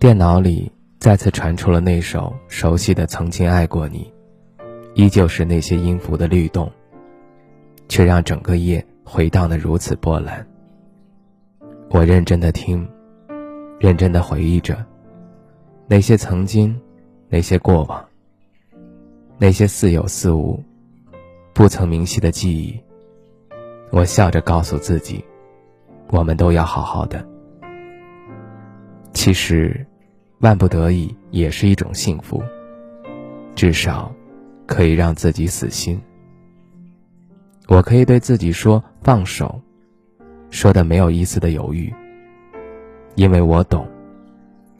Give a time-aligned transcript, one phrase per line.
[0.00, 4.10] 电脑里再次传出了那首熟悉的《曾经爱过你》，
[4.94, 6.72] 依旧是那些音符的律动，
[7.86, 10.44] 却让整个夜回荡的如此波澜。
[11.90, 12.88] 我认真的听，
[13.78, 14.82] 认真的回忆着
[15.86, 16.74] 那些曾经，
[17.28, 18.02] 那些过往，
[19.36, 20.58] 那些似有似无、
[21.52, 22.80] 不曾明晰的记忆。
[23.90, 25.22] 我笑着告诉自己，
[26.08, 27.22] 我们都要好好的。
[29.12, 29.86] 其实。
[30.40, 32.42] 万不得已也是一种幸福，
[33.54, 34.10] 至少
[34.66, 36.00] 可以让自己死心。
[37.68, 39.60] 我可以对自己说放手，
[40.48, 41.92] 说的没有一丝的犹豫，
[43.16, 43.86] 因为我懂，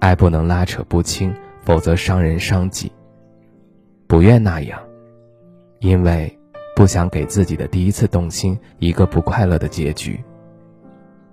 [0.00, 1.32] 爱不能拉扯不清，
[1.62, 2.90] 否则伤人伤己。
[4.08, 4.80] 不愿那样，
[5.78, 6.36] 因为
[6.74, 10.20] 不想给自己的第一次动心一个不快乐的结局，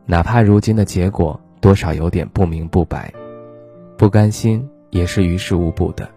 [0.06, 3.12] 哪怕如今的结果多少有点不明不白。
[4.02, 6.10] 不甘心也是于事无补的，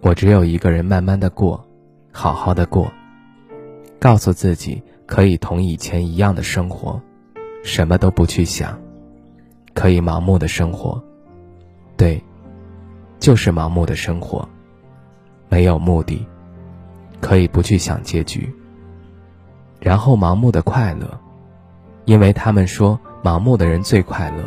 [0.00, 1.62] 我只有一个人慢慢的过，
[2.10, 2.90] 好好的过，
[4.00, 6.98] 告诉自己可以同以前一样的生活，
[7.62, 8.80] 什么都不去想，
[9.74, 10.98] 可以盲目的生活，
[11.98, 12.18] 对，
[13.20, 14.48] 就是盲目的生活，
[15.50, 16.26] 没有目的，
[17.20, 18.50] 可以不去想结局，
[19.80, 21.20] 然后盲目的快乐，
[22.06, 24.42] 因为他们说盲目的人最快乐。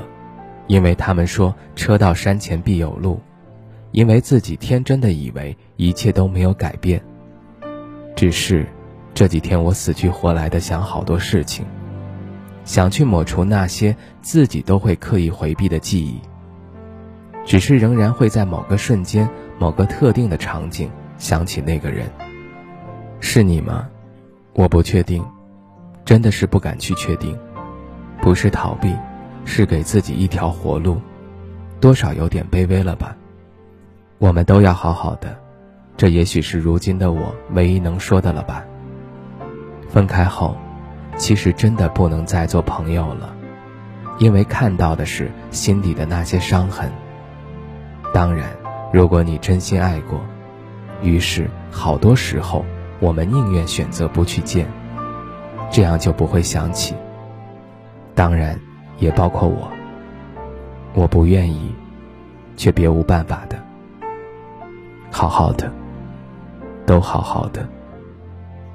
[0.69, 3.19] 因为他们说车到山前必有路，
[3.91, 7.01] 因为自己天真的以为一切都没有改变。
[8.15, 8.67] 只是
[9.15, 11.65] 这几天我死去活来的想好多事情，
[12.65, 16.21] 想去抹除那些自己都会刻意回避的记忆。
[17.43, 20.87] 只是仍然会在某个瞬间、某个特定的场景
[21.17, 22.07] 想起那个人。
[23.19, 23.89] 是你吗？
[24.53, 25.25] 我不确定，
[26.05, 27.35] 真的是不敢去确定，
[28.21, 28.93] 不是逃避。
[29.45, 31.01] 是给自己一条活路，
[31.79, 33.15] 多少有点卑微了吧？
[34.17, 35.35] 我们都要好好的，
[35.95, 38.63] 这也许是如今的我唯一能说的了吧。
[39.89, 40.55] 分开后，
[41.17, 43.33] 其实真的不能再做朋友了，
[44.19, 46.91] 因为看到的是心底的那些伤痕。
[48.13, 48.49] 当然，
[48.93, 50.19] 如果你真心爱过，
[51.01, 52.65] 于是好多时候
[52.99, 54.67] 我们宁愿选择不去见，
[55.71, 56.93] 这样就不会想起。
[58.13, 58.59] 当然。
[58.99, 59.71] 也包括我，
[60.93, 61.73] 我不愿意，
[62.55, 63.57] 却别无办法的。
[65.11, 65.71] 好好的，
[66.85, 67.67] 都好好的，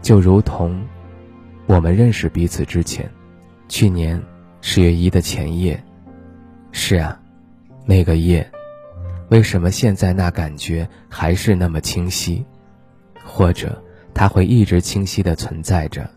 [0.02, 0.84] 就如同
[1.66, 3.08] 我们认识彼此之前，
[3.68, 4.20] 去年
[4.60, 5.82] 十月一的前夜。
[6.72, 7.20] 是啊，
[7.86, 8.50] 那个夜，
[9.28, 12.44] 为什么现在那感觉还是那么清晰？
[13.24, 13.80] 或者
[14.12, 16.10] 它会一直清晰的存在着，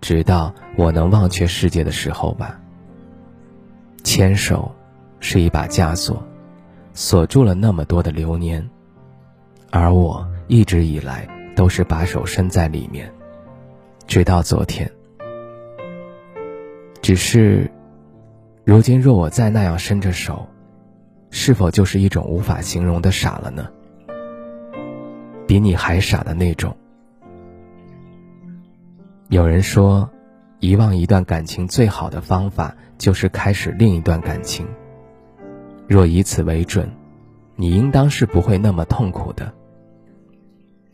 [0.00, 2.60] 直到我能忘却世界的时候吧。
[4.06, 4.70] 牵手，
[5.18, 6.22] 是一把枷锁，
[6.94, 8.64] 锁住了那么多的流年，
[9.72, 13.12] 而我一直以来都是把手伸在里面，
[14.06, 14.88] 直到昨天。
[17.02, 17.68] 只是，
[18.64, 20.46] 如今若我再那样伸着手，
[21.30, 23.68] 是否就是一种无法形容的傻了呢？
[25.48, 26.74] 比你还傻的那种。
[29.30, 30.08] 有人说。
[30.58, 34.66] 遗忘一段感情最好的方法就是开始另一段感情。
[35.86, 36.90] 若以此为准，
[37.54, 39.52] 你应当是不会那么痛苦的。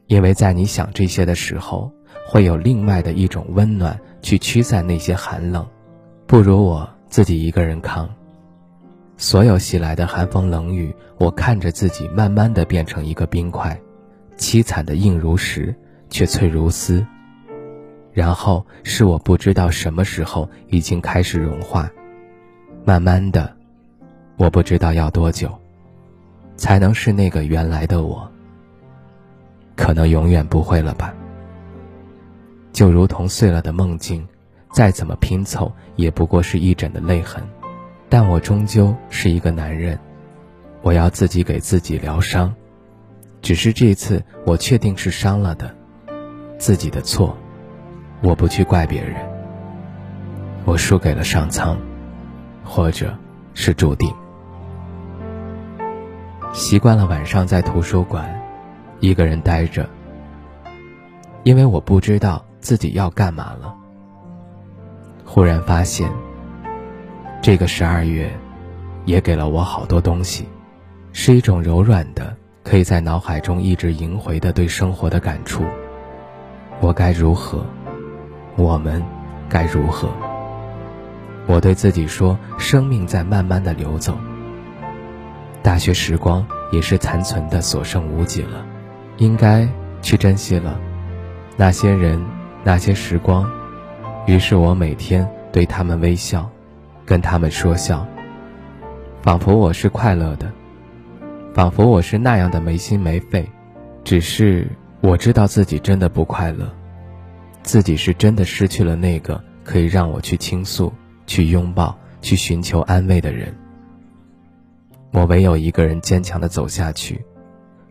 [0.06, 1.90] 因为在你想这些的时候，
[2.28, 5.66] 会有另外的一种温暖去驱散那些寒冷。
[6.26, 8.08] 不如我自己一个人扛。
[9.16, 13.80] 所有袭来的寒风冷雨，我看着自己慢慢的变成一个冰块，
[14.36, 15.74] 凄惨的硬如石，
[16.10, 17.06] 却脆如丝。
[18.12, 21.90] 然后是我不知道什么时候已经开始融化，
[22.84, 23.56] 慢慢的，
[24.36, 25.50] 我不知道要多久，
[26.56, 28.30] 才能是那个原来的我。
[29.74, 31.14] 可能永远不会了吧。
[32.72, 34.26] 就如同碎了的梦境，
[34.70, 37.42] 再怎么拼凑，也不过是一枕的泪痕。
[38.08, 39.98] 但我终究是一个男人，
[40.82, 42.54] 我要自己给自己疗伤。
[43.40, 45.74] 只是这次，我确定是伤了的。
[46.58, 47.36] 自己的错，
[48.22, 49.16] 我不去怪别人。
[50.64, 51.76] 我输给了上苍，
[52.64, 53.12] 或者
[53.52, 54.14] 是注定。
[56.52, 58.40] 习惯了晚上在图书馆
[59.00, 59.88] 一个人呆着，
[61.42, 63.74] 因为我不知道自己要干嘛了。
[65.24, 66.08] 忽然发现，
[67.40, 68.30] 这个十二月
[69.04, 70.46] 也给了我好多东西，
[71.12, 75.64] 是一种柔软的，可以在脑海中一直萦回的对生活的感触。
[76.80, 77.66] 我该如何？
[78.56, 79.02] 我们
[79.48, 80.08] 该如何？
[81.46, 84.16] 我对自己说：生命在慢慢的流走。
[85.62, 88.64] 大学时光也是残存的，所剩无几了，
[89.16, 89.68] 应该
[90.00, 90.78] 去珍惜了。
[91.56, 92.20] 那些人，
[92.64, 93.50] 那些时光，
[94.26, 96.48] 于是我每天对他们微笑，
[97.04, 98.06] 跟他们说笑，
[99.22, 100.50] 仿佛我是快乐的，
[101.54, 103.48] 仿佛我是那样的没心没肺。
[104.04, 104.68] 只是
[105.00, 106.68] 我知道自己真的不快乐，
[107.62, 110.92] 自己是真的失去了那个可以让我去倾诉、
[111.26, 113.56] 去拥抱、去寻求安慰的人。
[115.12, 117.24] 我唯有一个人坚强的走下去。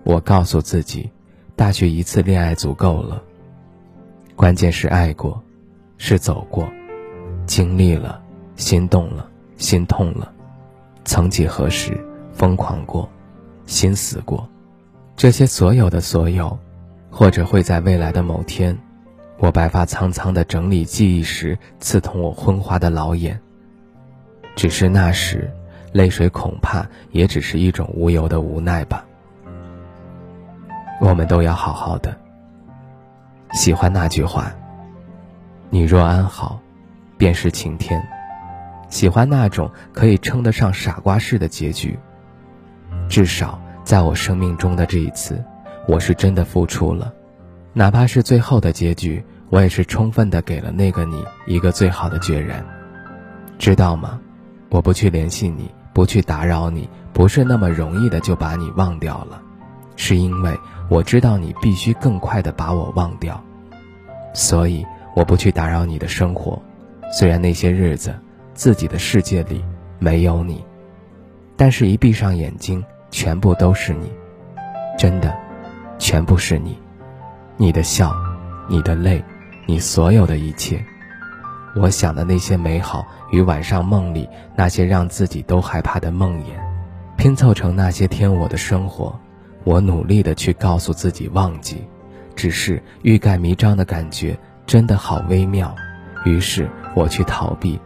[0.04, 1.10] 我告诉自己，
[1.56, 3.22] 大学一次恋爱足够了。
[4.36, 5.42] 关键是爱过，
[5.98, 6.68] 是走过，
[7.46, 8.20] 经历了，
[8.56, 10.34] 心动了，心痛了。
[11.06, 12.04] 曾几何时，
[12.34, 13.08] 疯狂过，
[13.68, 14.50] 心死过。
[15.16, 16.58] 这些所有的所有，
[17.12, 18.76] 或者会在未来的某天，
[19.42, 23.38] 我白发苍苍的整理记忆时，刺痛我昏花的老眼。
[24.56, 25.52] 只是那时。
[25.94, 29.06] 泪水恐怕也只是一种无由的无奈吧。
[31.02, 32.18] 我们都要好好的。
[33.52, 34.54] 喜欢那句话
[35.70, 36.62] ：“你若安好，
[37.18, 38.02] 便是晴天。”
[38.88, 42.00] 喜欢那种可以称得上傻瓜式的结局。
[43.10, 45.44] 至少在我生命中的这一次，
[45.90, 47.14] 我是真的付出了，
[47.74, 49.22] 哪怕是最后的结局，
[49.52, 52.66] 我也是充分的给了那个你一个最好的决然。
[53.60, 54.20] 知道吗？
[54.70, 55.70] 我不去联系你。
[55.94, 59.42] 不去打扰你，不是那么容易的就把你忘掉了，
[59.98, 60.58] 是因为
[60.88, 63.44] 我知道你必须更快的把我忘掉，
[64.34, 66.58] 所以我不去打扰你的生活。
[67.12, 68.18] 虽然那些日子
[68.54, 69.62] 自己的世界里
[70.00, 70.64] 没有你，
[71.58, 74.10] 但是一闭上眼睛，全部都是你，
[74.98, 75.38] 真的，
[76.00, 76.80] 全部是你，
[77.58, 78.16] 你的笑，
[78.70, 79.22] 你的泪，
[79.66, 80.84] 你所有的一切。
[81.76, 86.44] 我想的那些美好与晚上梦里那些让自己都害怕的梦魇，
[87.18, 89.18] 拼凑成那些天我的生活。
[89.64, 91.88] 我努力的去告诉自己忘记，
[92.36, 95.74] 只是欲盖弥彰的感觉真的好微妙。
[96.26, 97.80] 于是我去逃避。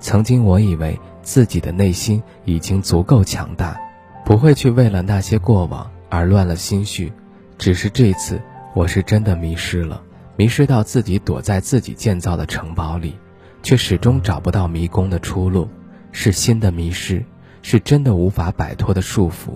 [0.00, 3.78] 曾经我以为自己的内心已经足够强大，
[4.24, 7.12] 不会去为了那些过往而乱了心绪。
[7.58, 8.40] 只是这次
[8.74, 10.00] 我是真的迷失了，
[10.38, 13.18] 迷失到自己躲在自己建造的城堡里。
[13.60, 15.68] 却始终找不到迷宫的出路，
[16.12, 17.24] 是心的迷失，
[17.60, 19.50] 是真的无法摆脱的束缚。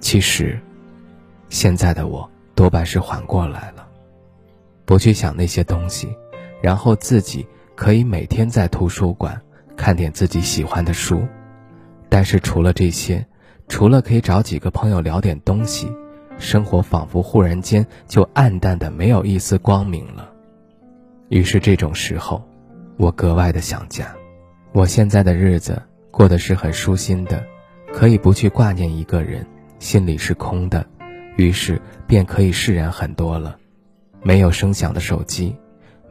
[0.00, 0.60] 其实，
[1.48, 3.86] 现在的我多半是缓过来了，
[4.84, 6.08] 不去想那些东西，
[6.60, 7.46] 然后自己
[7.76, 9.40] 可以每天在图书馆
[9.76, 11.24] 看点自己喜欢的书。
[12.08, 13.24] 但是除了这些，
[13.68, 15.90] 除了可以找几个朋友聊点东西，
[16.38, 20.30] 生活仿佛忽然间就暗淡的没有一丝光明了。
[21.28, 22.42] 于是这种时候。
[22.96, 24.14] 我格外的想家，
[24.70, 27.44] 我现在的日子过得是很舒心的，
[27.92, 29.44] 可以不去挂念一个人，
[29.80, 30.86] 心里是空的，
[31.36, 33.56] 于是便可以释然很多了。
[34.22, 35.56] 没有声响的手机，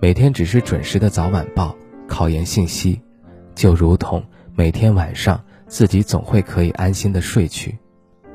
[0.01, 1.73] 每天只是准时的早晚报、
[2.05, 3.01] 考研信息，
[3.55, 4.21] 就如同
[4.53, 7.79] 每天晚上自己总会可以安心的睡去。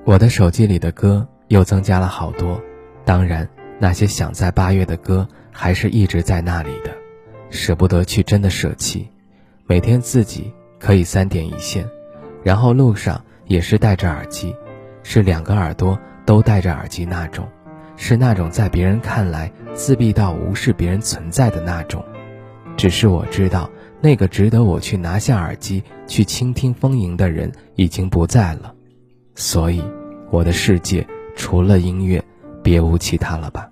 [0.07, 2.61] 我的手机里的歌又增加了好多，
[3.05, 6.90] 当然那些想在八月的歌还是一直在那里的。
[7.50, 9.09] 舍不得去真的舍弃，
[9.67, 11.88] 每天自己可以三点一线，
[12.43, 14.55] 然后路上也是戴着耳机，
[15.02, 17.49] 是两个耳朵都戴着耳机那种，
[17.97, 22.05] 是那种在别人看来自闭到无视别人存在的那种。
[22.76, 23.71] 只是我知道，
[24.02, 28.75] 那个值得我去拿下耳机去倾听风吟的人已经不在了，
[29.35, 29.83] 所以
[30.31, 31.05] 我的世界
[31.38, 32.23] 除了音乐，
[32.64, 33.71] 别无其他了吧。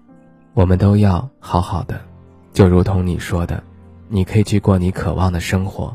[0.54, 2.00] 我们都要好好的。
[2.52, 3.62] 就如同你说的，
[4.08, 5.94] 你可以去过你渴望的生活。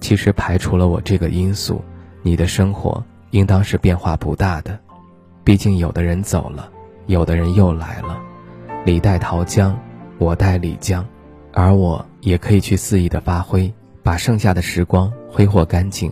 [0.00, 1.84] 其实排除了我这个因素，
[2.22, 4.76] 你的生活应当是变化不大的。
[5.44, 6.70] 毕竟有的人走了，
[7.06, 8.18] 有的人又来了。
[8.86, 9.78] 李代桃僵，
[10.16, 11.06] 我待李江，
[11.52, 13.70] 而我也可以去肆意的发挥，
[14.02, 16.10] 把剩下的时光挥霍干净。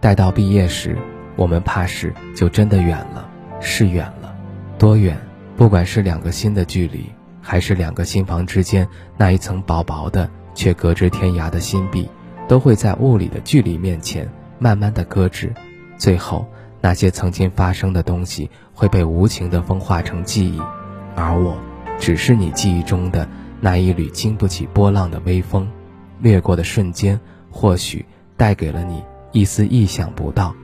[0.00, 0.98] 待到毕业时，
[1.36, 4.17] 我们怕是就真的远了，是远了，
[4.78, 5.18] 多远？
[5.56, 7.04] 不管是两个心的距离。
[7.40, 12.06] 还是两个心房之间那一层薄薄的却隔着天涯的心壁，
[12.46, 15.54] 都会在物理的距离面前慢慢的搁置，
[15.96, 16.46] 最后
[16.82, 20.60] 那些曾经发生的东西会被无情的风化成记忆，
[21.14, 21.56] 而我，
[21.98, 23.26] 只是你记忆中的
[23.62, 25.66] 那一缕经不起波浪的微风，
[26.20, 27.18] 掠过的瞬间，
[27.50, 28.04] 或许
[28.36, 30.54] 带给了你一丝意想不到，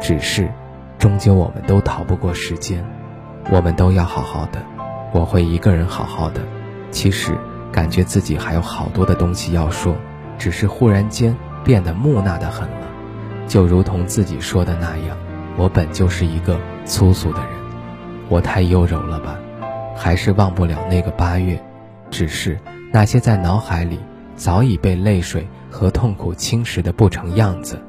[0.00, 0.50] 只是，
[0.98, 2.84] 终究我们都逃不过时间，
[3.50, 4.62] 我们都要好好的。
[5.12, 6.42] 我会一个人好好的，
[6.90, 7.36] 其实
[7.72, 9.94] 感觉自己还有好多的东西要说，
[10.36, 11.34] 只是忽然间
[11.64, 12.86] 变得木讷的很了，
[13.46, 15.16] 就如同自己说的那样，
[15.56, 17.50] 我本就是一个粗俗的人，
[18.28, 19.38] 我太优柔了吧，
[19.96, 21.62] 还是忘不了那个八月，
[22.10, 22.58] 只是
[22.92, 23.98] 那些在脑海里
[24.34, 27.80] 早已被泪水和痛苦侵蚀的不成样子，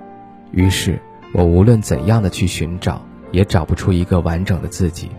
[0.52, 1.02] 于是
[1.34, 5.12] 我无论怎样的去寻找，也找不出一个完整的自己，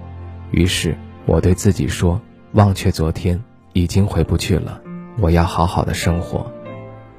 [0.50, 0.96] 于是。
[1.26, 2.18] 我对自己说
[2.56, 3.38] ：“忘却昨天，
[3.74, 4.80] 已经回不去了。
[5.18, 6.50] 我要好好的生活。”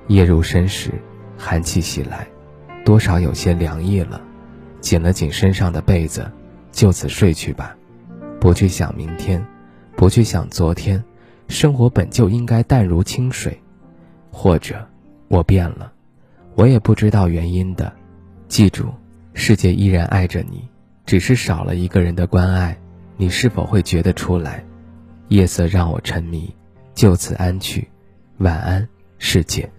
[0.09, 0.91] 夜入深时，
[1.37, 2.27] 寒气袭来，
[2.83, 4.19] 多少有些凉意了。
[4.81, 6.27] 紧了紧身上的被子，
[6.71, 7.75] 就此睡去吧。
[8.39, 9.45] 不去想明天，
[9.95, 11.03] 不去想昨天。
[11.47, 13.61] 生活本就应该淡如清水。
[14.31, 14.83] 或者，
[15.27, 15.93] 我变了，
[16.55, 17.93] 我也不知道原因的。
[18.47, 18.87] 记住，
[19.35, 20.67] 世界依然爱着你，
[21.05, 22.75] 只是少了一个人的关爱。
[23.21, 24.63] 你是否会觉得出来？
[25.27, 26.55] 夜色让我沉迷，
[26.95, 27.85] 就此安去。
[28.37, 29.69] 晚安，世界。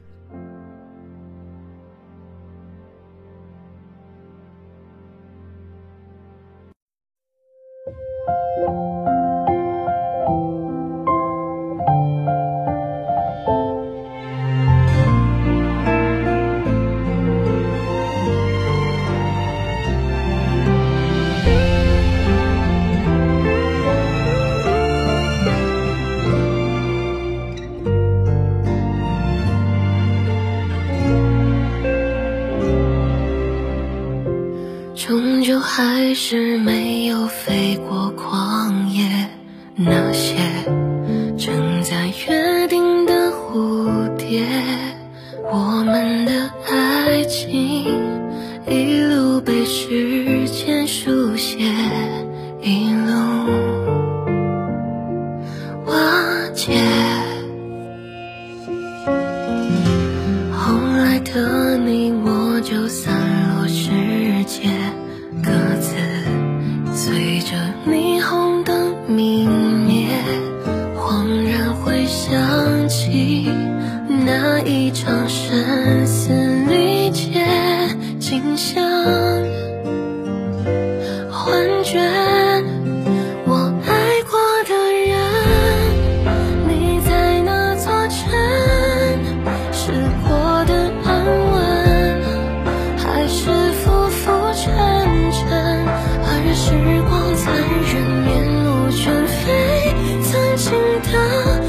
[101.02, 101.59] 等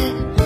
[0.00, 0.41] it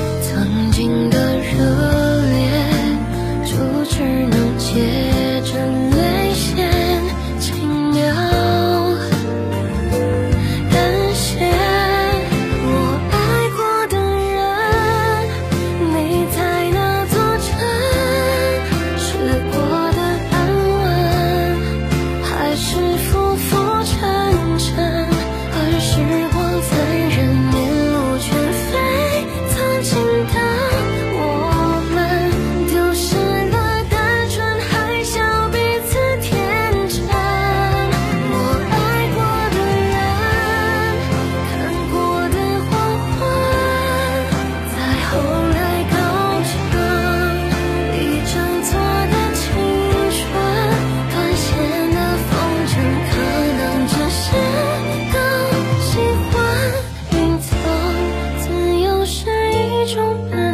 [59.87, 60.46] 中奔